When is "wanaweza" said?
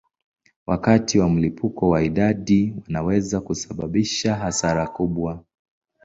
2.85-3.41